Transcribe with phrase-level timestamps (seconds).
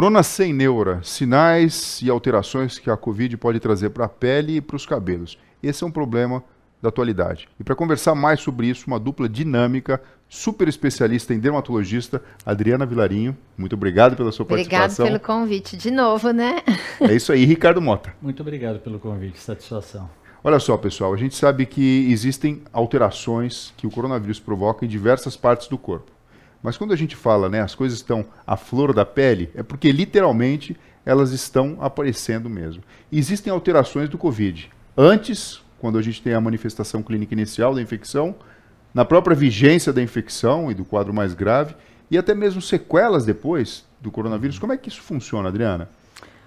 [0.00, 4.60] Corona sem neura, sinais e alterações que a Covid pode trazer para a pele e
[4.62, 5.36] para os cabelos.
[5.62, 6.42] Esse é um problema
[6.80, 7.50] da atualidade.
[7.60, 13.36] E para conversar mais sobre isso, uma dupla dinâmica, super especialista em dermatologista, Adriana Vilarinho.
[13.58, 15.04] Muito obrigado pela sua obrigado participação.
[15.04, 16.62] Obrigado pelo convite de novo, né?
[16.98, 18.14] É isso aí, Ricardo Mota.
[18.22, 20.08] Muito obrigado pelo convite, satisfação.
[20.42, 25.36] Olha só, pessoal, a gente sabe que existem alterações que o coronavírus provoca em diversas
[25.36, 26.10] partes do corpo.
[26.62, 29.90] Mas quando a gente fala, né, as coisas estão à flor da pele, é porque
[29.90, 32.82] literalmente elas estão aparecendo mesmo.
[33.10, 34.70] Existem alterações do Covid.
[34.96, 38.34] Antes, quando a gente tem a manifestação clínica inicial da infecção,
[38.92, 41.74] na própria vigência da infecção e do quadro mais grave,
[42.10, 44.58] e até mesmo sequelas depois do coronavírus.
[44.58, 45.88] Como é que isso funciona, Adriana?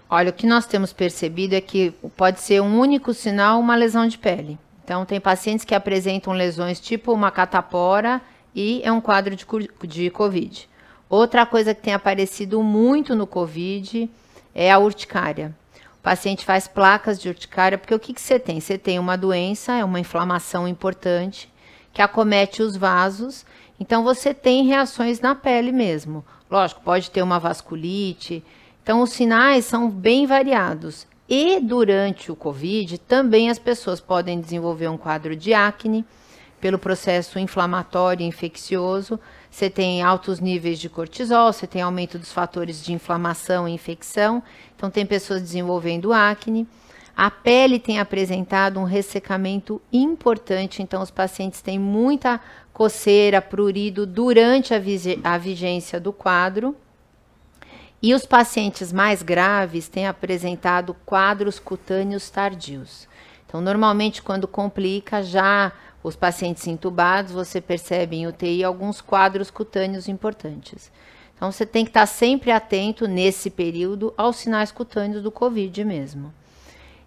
[0.10, 4.08] Olha, o que nós temos percebido é que pode ser um único sinal uma lesão
[4.08, 4.60] de pele.
[4.84, 8.22] Então, tem pacientes que apresentam lesões tipo uma catapora
[8.56, 9.46] e é um quadro de,
[9.88, 10.70] de Covid.
[11.10, 14.10] Outra coisa que tem aparecido muito no Covid
[14.54, 15.56] é a urticária.
[16.00, 18.60] O paciente faz placas de urticária, porque o que, que você tem?
[18.60, 21.52] Você tem uma doença, é uma inflamação importante,
[21.94, 23.46] que acomete os vasos,
[23.80, 26.26] então você tem reações na pele mesmo.
[26.50, 28.44] Lógico, pode ter uma vasculite.
[28.82, 31.08] Então, os sinais são bem variados.
[31.28, 36.06] E durante o Covid, também as pessoas podem desenvolver um quadro de acne
[36.64, 39.20] pelo processo inflamatório e infeccioso.
[39.52, 44.42] Você tem altos níveis de cortisol, você tem aumento dos fatores de inflamação e infecção.
[44.74, 46.66] Então, tem pessoas desenvolvendo acne.
[47.18, 52.40] A pele tem apresentado um ressecamento importante, então os pacientes têm muita
[52.72, 54.82] coceira, prurido durante a,
[55.26, 56.78] a vigência do quadro.
[58.02, 63.06] E os pacientes mais graves têm apresentado quadros cutâneos tardios.
[63.46, 70.10] Então, normalmente, quando complica, já os pacientes intubados, você percebe em UTI alguns quadros cutâneos
[70.10, 70.92] importantes.
[71.36, 76.34] Então, você tem que estar sempre atento nesse período aos sinais cutâneos do COVID mesmo.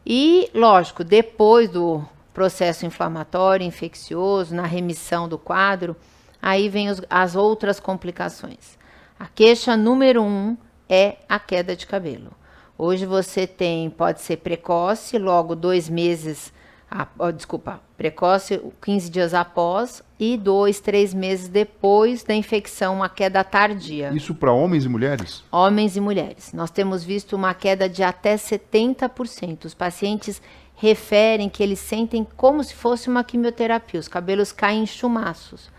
[0.04, 2.02] E, lógico, depois do
[2.32, 5.96] processo inflamatório, infeccioso, na remissão do quadro,
[6.40, 8.78] aí vem os, as outras complicações.
[9.18, 10.56] A queixa número um
[10.88, 12.30] é a queda de cabelo.
[12.78, 16.52] Hoje você tem, pode ser precoce, logo dois meses
[16.90, 23.08] a, oh, desculpa, precoce 15 dias após e dois, três meses depois da infecção, uma
[23.08, 24.12] queda tardia.
[24.14, 25.44] Isso para homens e mulheres?
[25.50, 26.52] Homens e mulheres.
[26.52, 29.64] Nós temos visto uma queda de até 70%.
[29.64, 30.40] Os pacientes
[30.76, 35.70] referem que eles sentem como se fosse uma quimioterapia, os cabelos caem em chumaços.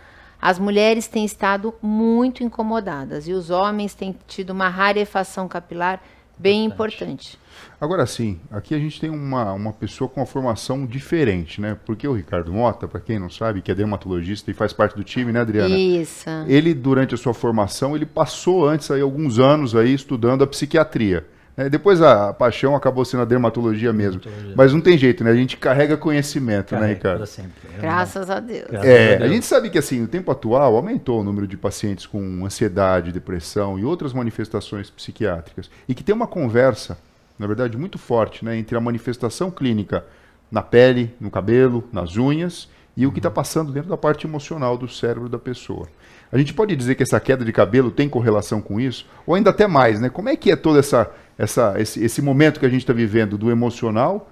[0.41, 6.01] As mulheres têm estado muito incomodadas e os homens têm tido uma rarefação capilar
[6.37, 7.37] bem importante.
[7.79, 11.77] Agora sim, aqui a gente tem uma, uma pessoa com uma formação diferente, né?
[11.85, 15.03] Porque o Ricardo Mota, para quem não sabe, que é dermatologista e faz parte do
[15.03, 15.77] time, né, Adriana?
[15.77, 16.27] Isso.
[16.47, 21.25] Ele, durante a sua formação, ele passou antes aí alguns anos aí estudando a psiquiatria.
[21.57, 21.67] Né?
[21.69, 24.21] Depois a paixão acabou sendo a dermatologia mesmo.
[24.21, 24.55] Dermatologia.
[24.55, 25.31] Mas não tem jeito, né?
[25.31, 27.25] A gente carrega conhecimento, né, carrega né, Ricardo?
[27.25, 27.51] Sempre.
[27.81, 28.67] Graças a Deus.
[28.69, 29.29] Graças é, a, Deus.
[29.29, 33.11] a gente sabe que assim, no tempo atual aumentou o número de pacientes com ansiedade,
[33.11, 35.69] depressão e outras manifestações psiquiátricas.
[35.89, 36.97] E que tem uma conversa,
[37.39, 40.05] na verdade, muito forte, né, entre a manifestação clínica
[40.51, 44.77] na pele, no cabelo, nas unhas e o que está passando dentro da parte emocional
[44.77, 45.87] do cérebro da pessoa.
[46.31, 49.05] A gente pode dizer que essa queda de cabelo tem correlação com isso?
[49.25, 50.09] Ou ainda até mais, né?
[50.09, 53.37] Como é que é toda essa essa, esse, esse momento que a gente está vivendo
[53.37, 54.29] do emocional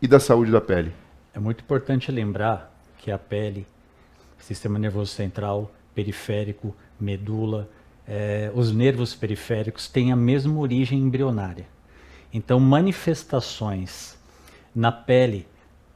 [0.00, 0.92] e da saúde da pele?
[1.34, 3.66] É muito importante lembrar que a pele,
[4.38, 7.68] sistema nervoso central, periférico, medula,
[8.06, 11.66] é, os nervos periféricos têm a mesma origem embrionária.
[12.32, 14.16] Então, manifestações
[14.74, 15.46] na pele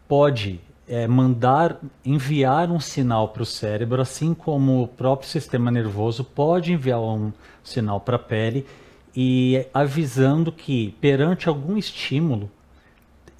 [0.08, 6.24] pode é, mandar, enviar um sinal para o cérebro, assim como o próprio sistema nervoso
[6.24, 7.32] pode enviar um
[7.62, 8.66] sinal para a pele
[9.14, 12.50] e avisando que perante algum estímulo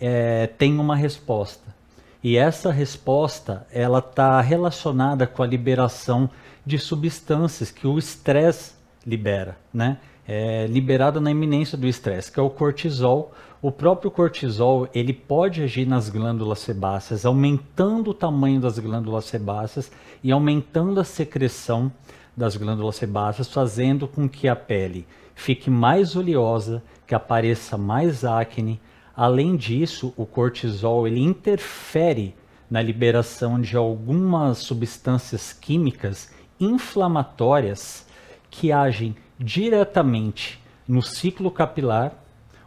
[0.00, 1.75] é, tem uma resposta.
[2.22, 6.28] E essa resposta ela está relacionada com a liberação
[6.67, 8.72] de substâncias que o estresse
[9.06, 9.99] libera, né?
[10.28, 13.32] É liberada na iminência do estresse, que é o cortisol.
[13.62, 19.90] O próprio cortisol ele pode agir nas glândulas sebáceas, aumentando o tamanho das glândulas sebáceas
[20.22, 21.90] e aumentando a secreção
[22.37, 25.06] das glândulas sebáceas, fazendo com que a pele
[25.40, 28.78] fique mais oleosa, que apareça mais acne.
[29.16, 32.34] Além disso, o cortisol ele interfere
[32.70, 38.06] na liberação de algumas substâncias químicas inflamatórias
[38.50, 42.12] que agem diretamente no ciclo capilar.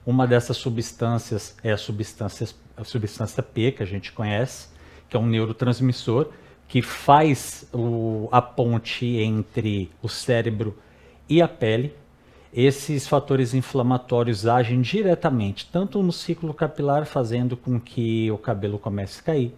[0.03, 4.67] Uma dessas substâncias é a substância, a substância P, que a gente conhece,
[5.07, 6.29] que é um neurotransmissor
[6.67, 10.75] que faz o, a ponte entre o cérebro
[11.29, 11.93] e a pele
[12.53, 19.21] esses fatores inflamatórios agem diretamente, tanto no ciclo capilar, fazendo com que o cabelo comece
[19.21, 19.55] a cair,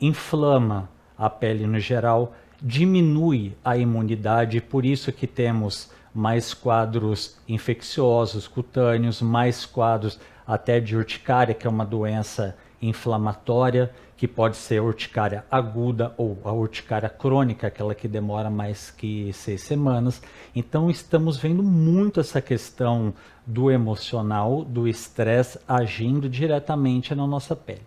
[0.00, 2.32] inflama a pele no geral,
[2.62, 10.96] diminui a imunidade, por isso que temos mais quadros infecciosos cutâneos, mais quadros até de
[10.96, 17.68] urticária, que é uma doença inflamatória, que pode ser urticária aguda ou a urticária crônica,
[17.68, 20.20] aquela que demora mais que seis semanas.
[20.56, 23.14] Então, estamos vendo muito essa questão
[23.46, 27.86] do emocional, do estresse agindo diretamente na nossa pele.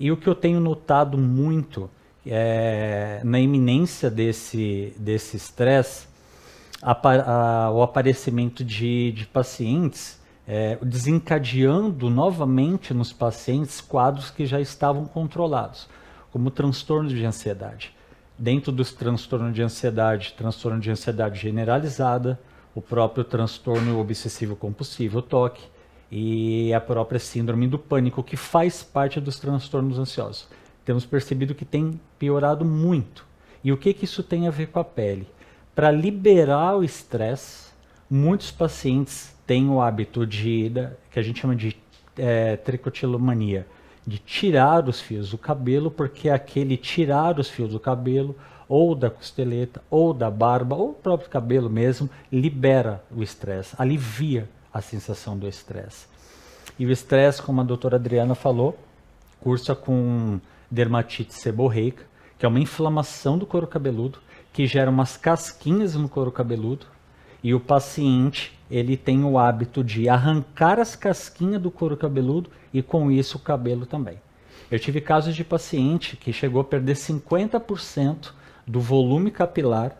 [0.00, 1.88] E o que eu tenho notado muito
[2.26, 4.92] é, na iminência desse
[5.32, 6.08] estresse,
[7.72, 15.88] o aparecimento de, de pacientes é, desencadeando novamente nos pacientes quadros que já estavam controlados,
[16.30, 17.94] como transtorno de ansiedade.
[18.38, 22.40] Dentro dos transtornos de ansiedade, transtorno de ansiedade generalizada,
[22.74, 25.60] o próprio transtorno obsessivo compulsivo, TOC,
[26.10, 30.46] e a própria síndrome do pânico, que faz parte dos transtornos ansiosos.
[30.84, 33.24] Temos percebido que tem piorado muito.
[33.64, 35.26] E o que, que isso tem a ver com a pele?
[35.74, 37.70] Para liberar o estresse,
[38.10, 40.72] muitos pacientes têm o hábito de,
[41.10, 41.76] que a gente chama de
[42.16, 43.66] é, tricotilomania,
[44.06, 48.34] de tirar os fios do cabelo, porque aquele tirar os fios do cabelo,
[48.66, 54.48] ou da costeleta, ou da barba, ou o próprio cabelo mesmo, libera o estresse, alivia
[54.72, 56.06] a sensação do estresse.
[56.78, 58.78] E o estresse, como a doutora Adriana falou,
[59.38, 60.40] cursa com
[60.70, 62.04] dermatite seborreica,
[62.38, 64.18] que é uma inflamação do couro cabeludo,
[64.50, 66.86] que gera umas casquinhas no couro cabeludo,
[67.44, 72.80] e o paciente ele tem o hábito de arrancar as casquinhas do couro cabeludo e
[72.80, 74.18] com isso o cabelo também.
[74.70, 78.32] Eu tive casos de paciente que chegou a perder 50%
[78.66, 79.94] do volume capilar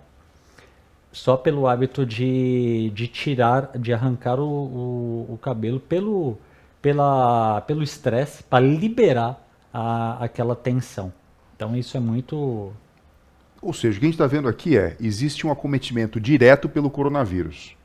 [1.12, 6.38] só pelo hábito de, de tirar, de arrancar o, o, o cabelo pelo
[6.80, 11.12] pela, pelo estresse para liberar a, aquela tensão.
[11.54, 12.72] Então isso é muito
[13.60, 16.90] ou seja, o que a gente está vendo aqui é: existe um acometimento direto pelo
[16.90, 17.76] coronavírus,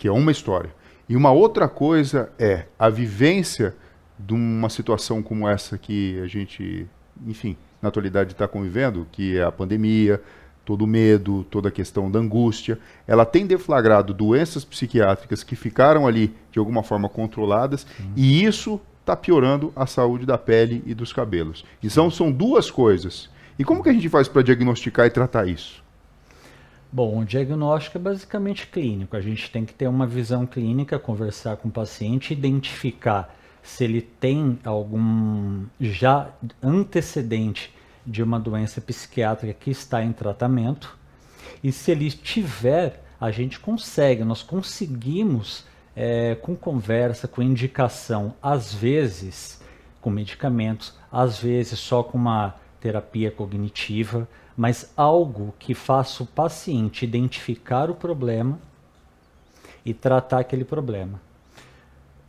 [0.00, 0.70] que é uma história.
[1.06, 3.76] E uma outra coisa é a vivência
[4.18, 6.86] de uma situação como essa que a gente,
[7.26, 10.18] enfim, na atualidade está convivendo, que é a pandemia,
[10.64, 12.78] todo o medo, toda a questão da angústia.
[13.06, 18.12] Ela tem deflagrado doenças psiquiátricas que ficaram ali de alguma forma controladas uhum.
[18.16, 21.62] e isso está piorando a saúde da pele e dos cabelos.
[21.84, 25.84] Então são duas coisas e como que a gente faz para diagnosticar e tratar isso?
[26.92, 29.16] Bom, o diagnóstico é basicamente clínico.
[29.16, 34.00] A gente tem que ter uma visão clínica, conversar com o paciente, identificar se ele
[34.00, 37.72] tem algum já antecedente
[38.04, 40.98] de uma doença psiquiátrica que está em tratamento.
[41.62, 45.64] E se ele tiver, a gente consegue, nós conseguimos,
[45.94, 49.60] é, com conversa, com indicação, às vezes
[50.00, 57.04] com medicamentos, às vezes só com uma terapia cognitiva, mas algo que faça o paciente
[57.04, 58.58] identificar o problema
[59.84, 61.20] e tratar aquele problema.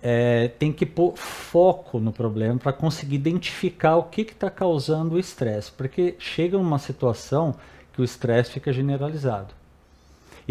[0.04, 5.20] É, tem que pôr foco no problema para conseguir identificar o que está causando o
[5.20, 7.56] estresse, porque chega uma situação
[7.94, 9.61] que o estresse fica generalizado.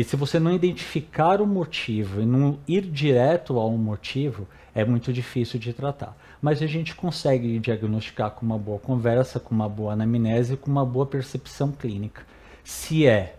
[0.01, 5.13] E se você não identificar o motivo e não ir direto ao motivo, é muito
[5.13, 9.93] difícil de tratar mas a gente consegue diagnosticar com uma boa conversa, com uma boa
[9.93, 12.23] anamnese, com uma boa percepção clínica.
[12.65, 13.37] Se é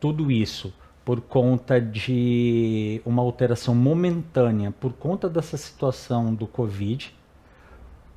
[0.00, 0.72] tudo isso
[1.04, 7.14] por conta de uma alteração momentânea, por conta dessa situação do Covid,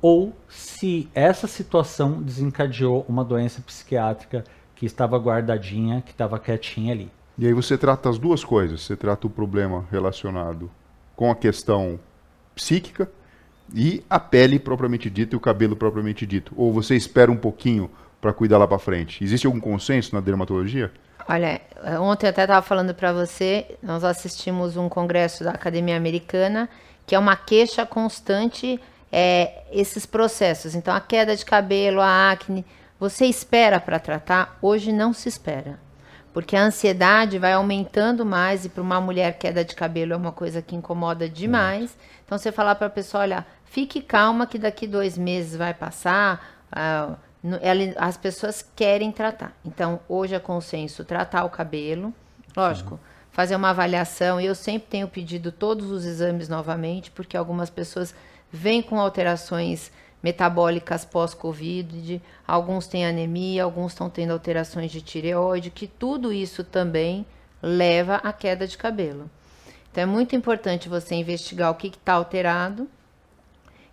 [0.00, 4.44] ou se essa situação desencadeou uma doença psiquiátrica
[4.74, 7.10] que estava guardadinha, que estava quietinha ali.
[7.38, 8.82] E aí você trata as duas coisas.
[8.82, 10.70] Você trata o problema relacionado
[11.16, 11.98] com a questão
[12.54, 13.10] psíquica
[13.74, 16.52] e a pele propriamente dita e o cabelo propriamente dito?
[16.56, 19.24] Ou você espera um pouquinho para cuidar lá para frente?
[19.24, 20.92] Existe algum consenso na dermatologia?
[21.28, 21.60] Olha,
[22.00, 26.68] ontem eu até estava falando para você, nós assistimos um congresso da Academia Americana,
[27.06, 30.74] que é uma queixa constante é, esses processos.
[30.74, 32.64] Então, a queda de cabelo, a acne,
[32.98, 34.58] você espera para tratar?
[34.60, 35.78] Hoje não se espera.
[36.32, 40.32] Porque a ansiedade vai aumentando mais e para uma mulher queda de cabelo é uma
[40.32, 41.96] coisa que incomoda demais.
[42.24, 46.64] Então você falar para a pessoa, olha, fique calma que daqui dois meses vai passar.
[46.70, 47.16] Ah,
[47.60, 49.52] ela, as pessoas querem tratar.
[49.64, 52.14] Então hoje é consenso tratar o cabelo,
[52.56, 52.94] lógico.
[52.94, 53.12] Sim.
[53.32, 58.14] Fazer uma avaliação, eu sempre tenho pedido todos os exames novamente, porque algumas pessoas
[58.52, 59.90] vêm com alterações
[60.22, 67.26] metabólicas pós-Covid, alguns têm anemia, alguns estão tendo alterações de tireoide, que tudo isso também
[67.60, 69.30] leva à queda de cabelo.
[69.90, 72.88] Então é muito importante você investigar o que está alterado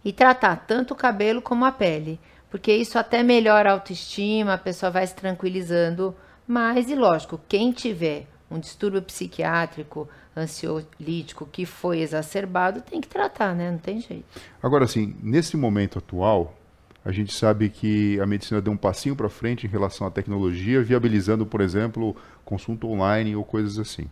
[0.03, 2.19] e tratar tanto o cabelo como a pele,
[2.49, 6.15] porque isso até melhora a autoestima, a pessoa vai se tranquilizando
[6.47, 10.07] mais e lógico, quem tiver um distúrbio psiquiátrico,
[10.39, 13.71] ansiolítico que foi exacerbado, tem que tratar, né?
[13.71, 14.25] Não tem jeito.
[14.61, 16.55] Agora, assim, nesse momento atual,
[17.03, 20.81] a gente sabe que a medicina deu um passinho para frente em relação à tecnologia,
[20.81, 24.09] viabilizando, por exemplo, consulta online ou coisas assim.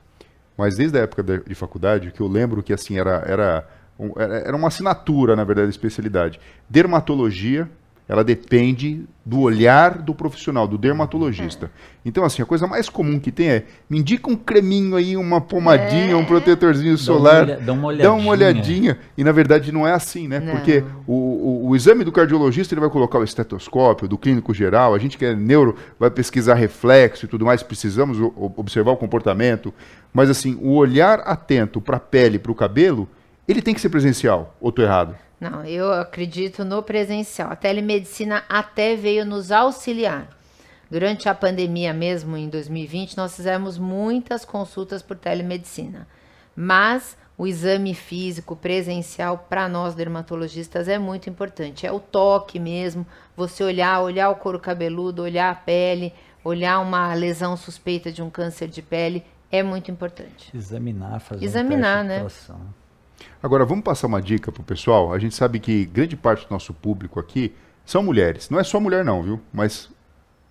[0.58, 3.70] Mas desde a época de, faculdade, que eu lembro que assim era, era,
[4.18, 6.40] era uma assinatura, na verdade, de especialidade.
[6.68, 7.70] Dermatologia,
[8.08, 11.66] ela depende do olhar do profissional, do dermatologista.
[11.66, 11.70] É.
[12.06, 15.42] Então, assim, a coisa mais comum que tem é, me indica um creminho aí, uma
[15.42, 16.16] pomadinha, é.
[16.16, 17.46] um protetorzinho solar.
[17.46, 18.04] Dá uma, dá uma, olhadinha.
[18.04, 18.98] Dá uma olhadinha.
[19.18, 20.40] E, na verdade, não é assim, né?
[20.40, 20.54] Não.
[20.54, 24.96] Porque o, o, o, exame do cardiologista, ele vai colocar o estetoscópio, do clínico geral,
[24.96, 28.18] a gente que é neuro, vai pesquisar reflexo e tudo mais, precisamos
[28.56, 29.74] observar o comportamento.
[30.14, 33.10] Mas, assim, o olhar atento para a pele, para o cabelo,
[33.48, 35.16] ele tem que ser presencial, ou estou errado?
[35.39, 37.51] Não, eu acredito no presencial.
[37.51, 40.30] A telemedicina até veio nos auxiliar.
[40.89, 46.08] Durante a pandemia mesmo, em 2020, nós fizemos muitas consultas por telemedicina.
[46.56, 51.86] Mas o exame físico presencial para nós dermatologistas é muito importante.
[51.86, 56.13] É o toque mesmo, você olhar, olhar o couro cabeludo, olhar a pele,
[56.44, 60.56] olhar uma lesão suspeita de um câncer de pele é muito importante.
[60.56, 62.27] Examinar, fazer Examinar, um né?
[63.42, 65.14] Agora, vamos passar uma dica para o pessoal.
[65.14, 67.54] A gente sabe que grande parte do nosso público aqui
[67.86, 68.50] são mulheres.
[68.50, 69.42] Não é só mulher, não, viu?
[69.54, 69.90] Mas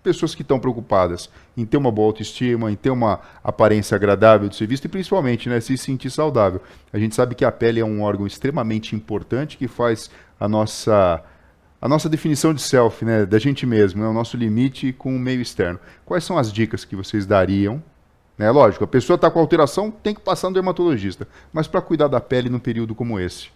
[0.06, 4.54] pessoas que estão preocupadas em ter uma boa autoestima, em ter uma aparência agradável de
[4.54, 6.62] ser vista e principalmente né, se sentir saudável.
[6.92, 10.08] A gente sabe que a pele é um órgão extremamente importante que faz
[10.38, 11.24] a nossa
[11.78, 15.18] a nossa definição de self, né, da gente mesmo, né, o nosso limite com o
[15.18, 15.78] meio externo.
[16.06, 17.82] Quais são as dicas que vocês dariam
[18.38, 18.50] né?
[18.50, 21.26] Lógico, a pessoa está com alteração, tem que passar no dermatologista.
[21.52, 23.48] Mas para cuidar da pele num período como esse?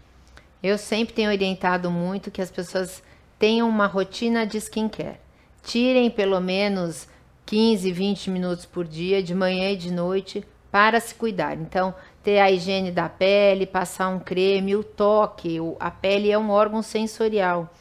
[0.62, 3.02] Eu sempre tenho orientado muito que as pessoas
[3.38, 5.18] tenham uma rotina de skincare.
[5.62, 7.08] Tirem pelo menos
[7.46, 11.56] 15, 20 minutos por dia, de manhã e de noite, para se cuidar.
[11.56, 15.58] Então, ter a higiene da pele, passar um creme, o toque.
[15.78, 17.72] A pele é um órgão sensorial.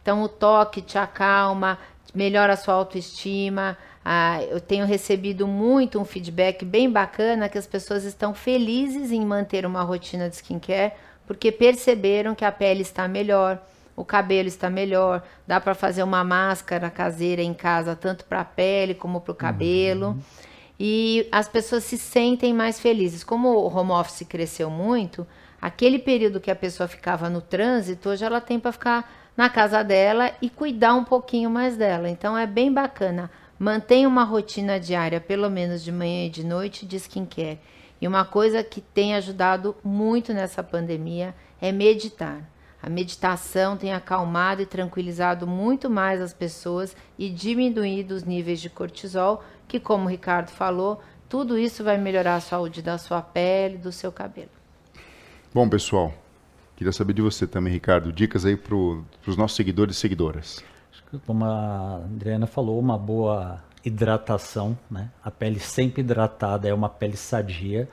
[0.00, 1.78] Então, o toque te acalma,
[2.14, 3.76] melhora a sua autoestima,
[4.10, 9.22] ah, eu tenho recebido muito um feedback bem bacana que as pessoas estão felizes em
[9.22, 10.94] manter uma rotina de skincare
[11.26, 13.60] porque perceberam que a pele está melhor,
[13.94, 18.44] o cabelo está melhor, dá para fazer uma máscara caseira em casa tanto para a
[18.46, 20.06] pele como para o cabelo.
[20.06, 20.20] Uhum.
[20.80, 23.22] E as pessoas se sentem mais felizes.
[23.22, 25.26] Como o home office cresceu muito,
[25.60, 29.84] aquele período que a pessoa ficava no trânsito, hoje ela tem para ficar na casa
[29.84, 32.08] dela e cuidar um pouquinho mais dela.
[32.08, 33.30] Então é bem bacana.
[33.58, 37.58] Mantenha uma rotina diária, pelo menos de manhã e de noite, de skincare.
[38.00, 42.48] E uma coisa que tem ajudado muito nessa pandemia é meditar.
[42.80, 48.70] A meditação tem acalmado e tranquilizado muito mais as pessoas e diminuído os níveis de
[48.70, 53.76] cortisol, que, como o Ricardo falou, tudo isso vai melhorar a saúde da sua pele,
[53.76, 54.50] do seu cabelo.
[55.52, 56.14] Bom, pessoal,
[56.76, 60.62] queria saber de você também, Ricardo, dicas aí para os nossos seguidores e seguidoras
[61.26, 65.10] como a Adriana falou, uma boa hidratação, né?
[65.24, 67.88] A pele sempre hidratada é uma pele sadia,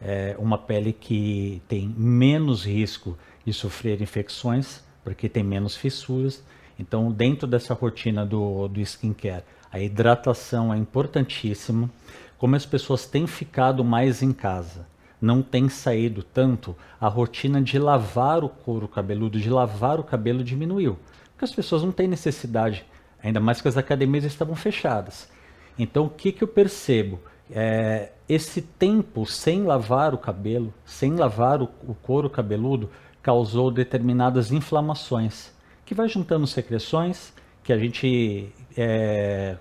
[0.00, 6.44] é uma pele que tem menos risco de sofrer infecções, porque tem menos fissuras.
[6.78, 11.90] Então, dentro dessa rotina do, do skincare, a hidratação é importantíssima.
[12.36, 14.86] Como as pessoas têm ficado mais em casa,
[15.20, 20.44] não têm saído tanto, a rotina de lavar o couro cabeludo, de lavar o cabelo
[20.44, 20.96] diminuiu
[21.38, 22.84] porque as pessoas não têm necessidade,
[23.22, 25.30] ainda mais que as academias estavam fechadas.
[25.78, 27.20] Então, o que, que eu percebo?
[27.48, 32.90] É, esse tempo sem lavar o cabelo, sem lavar o, o couro cabeludo,
[33.22, 35.52] causou determinadas inflamações,
[35.86, 39.58] que vai juntando secreções, que a gente é,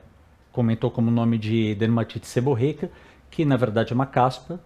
[0.51, 2.89] comentou como nome de dermatite seborreica,
[3.29, 4.60] que na verdade é uma caspa,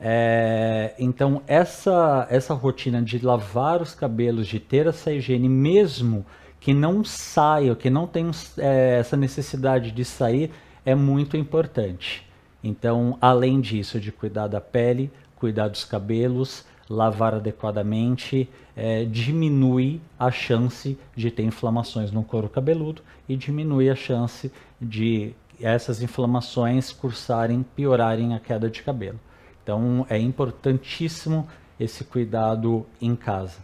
[0.00, 6.24] é, então, essa, essa rotina de lavar os cabelos, de ter essa higiene, mesmo
[6.60, 10.50] que não saia, que não tenha é, essa necessidade de sair,
[10.84, 12.26] é muito importante.
[12.62, 20.30] Então, além disso, de cuidar da pele, cuidar dos cabelos, lavar adequadamente, é, diminui a
[20.30, 27.64] chance de ter inflamações no couro cabeludo e diminui a chance de essas inflamações cursarem,
[27.74, 29.18] piorarem a queda de cabelo.
[29.66, 33.54] Então é importantíssimo esse cuidado em casa.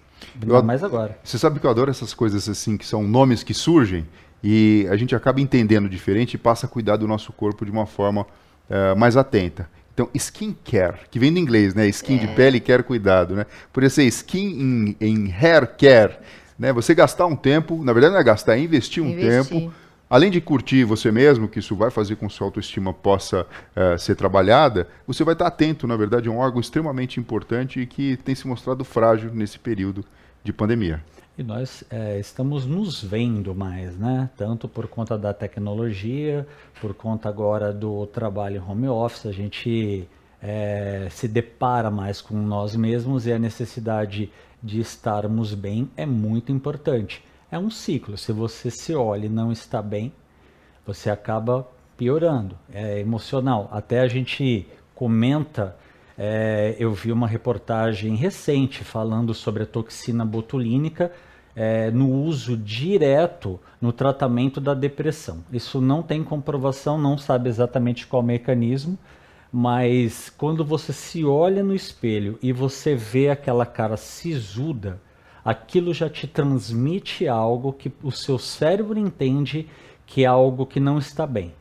[0.41, 1.17] Ainda mais agora.
[1.23, 4.05] Você sabe que eu adoro essas coisas assim, que são nomes que surgem
[4.43, 7.87] e a gente acaba entendendo diferente e passa a cuidar do nosso corpo de uma
[7.87, 8.23] forma
[8.69, 9.69] uh, mais atenta.
[9.95, 11.87] Então, skincare, que vem do inglês, né?
[11.87, 12.35] Skin de É.
[12.35, 13.47] pele, care, cuidado, né?
[13.73, 16.19] Poderia ser skin em, em hair care,
[16.59, 16.73] né?
[16.73, 19.31] Você gastar um tempo, na verdade não é gastar, é investir um Investir.
[19.61, 19.73] tempo,
[20.13, 23.97] além de curtir você mesmo, que isso vai fazer com que sua autoestima possa eh,
[23.97, 28.19] ser trabalhada, você vai estar atento, na verdade, a um órgão extremamente importante e que
[28.19, 30.05] tem se mostrado frágil nesse período
[30.45, 31.03] de pandemia.
[31.39, 34.29] E nós é, estamos nos vendo mais, né?
[34.37, 36.47] Tanto por conta da tecnologia,
[36.79, 40.07] por conta agora do trabalho home office, a gente
[40.43, 44.31] é, se depara mais com nós mesmos e a necessidade
[44.63, 47.25] de estarmos bem é muito importante.
[47.53, 48.17] É um ciclo.
[48.17, 50.11] Se você se olha e não está bem,
[50.87, 51.69] você acaba
[51.99, 52.57] piorando.
[52.73, 53.69] É emocional.
[53.71, 55.77] Até a gente comenta,
[56.17, 61.13] é, eu vi uma reportagem recente falando sobre a toxina botulínica
[61.55, 65.45] é, no uso direto no tratamento da depressão.
[65.53, 68.99] Isso não tem comprovação, não sabe exatamente qual mecanismo,
[69.53, 74.99] mas quando você se olha no espelho e você vê aquela cara sisuda,
[75.45, 79.69] aquilo já te transmite algo que o seu cérebro entende
[80.07, 81.55] que é algo que não está bem.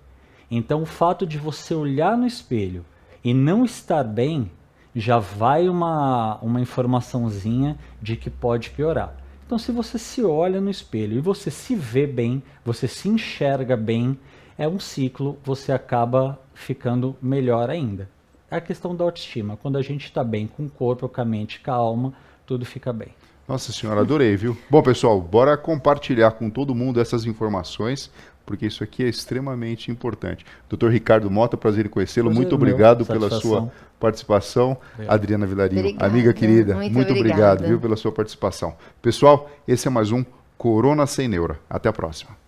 [0.49, 2.85] Então, o fato de você olhar no espelho
[3.23, 4.51] e não estar bem
[4.93, 9.15] já vai uma, uma informaçãozinha de que pode piorar.
[9.45, 13.77] Então, se você se olha no espelho e você se vê bem, você se enxerga
[13.77, 14.17] bem,
[14.57, 18.09] é um ciclo, você acaba ficando melhor ainda.
[18.49, 19.55] É a questão da autoestima.
[19.55, 22.13] Quando a gente está bem com o corpo, com a mente, com a alma,
[22.45, 23.09] tudo fica bem.
[23.51, 24.57] Nossa senhora, adorei, viu?
[24.69, 28.09] Bom, pessoal, bora compartilhar com todo mundo essas informações,
[28.45, 30.45] porque isso aqui é extremamente importante.
[30.69, 30.87] Dr.
[30.87, 32.31] Ricardo Mota, prazer em conhecê-lo.
[32.31, 33.51] Muito meu, obrigado pela satisfação.
[33.51, 34.77] sua participação.
[34.93, 35.13] Obrigado.
[35.13, 38.73] Adriana Vilarinho, Obrigada, amiga querida, muito muito obrigado, viu, pela sua participação.
[39.01, 40.23] Pessoal, esse é mais um
[40.57, 41.59] Corona Sem Neura.
[41.69, 42.40] Até a próxima.